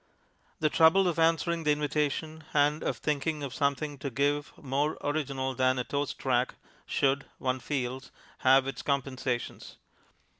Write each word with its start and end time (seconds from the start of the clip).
The 0.59 0.69
trouble 0.71 1.07
of 1.07 1.19
answering 1.19 1.63
the 1.63 1.71
invitation 1.73 2.43
and 2.55 2.81
of 2.81 2.97
thinking 2.97 3.43
of 3.43 3.53
something 3.53 3.99
to 3.99 4.09
give 4.09 4.51
more 4.57 4.97
original 5.01 5.53
than 5.53 5.77
a 5.77 5.83
toast 5.83 6.25
rack 6.25 6.55
should, 6.87 7.25
one 7.37 7.59
feels, 7.59 8.09
have 8.39 8.65
its 8.65 8.81
compensations. 8.81 9.77